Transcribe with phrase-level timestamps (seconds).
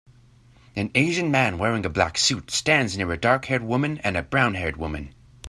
[0.75, 4.77] An asian man wearing a black suit stands near a darkhaired woman and a brownhaired
[4.77, 5.13] woman.